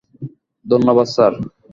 ধন্যবাদ, 0.65 1.07
স্যার! 1.15 1.33